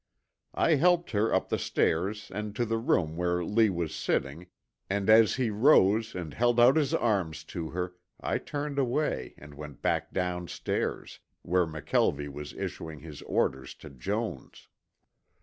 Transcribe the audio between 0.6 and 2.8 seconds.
helped her up the stairs and to the